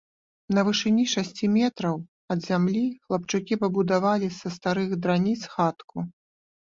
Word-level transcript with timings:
На 0.57 0.61
вышыні 0.67 1.03
шасці 1.13 1.49
метраў 1.57 1.95
ад 2.35 2.39
зямлі 2.49 2.83
хлапчукі 3.03 3.53
пабудавалі 3.65 4.27
з 4.39 4.55
старых 4.59 4.89
драніц 5.05 5.41
хатку. 5.57 5.97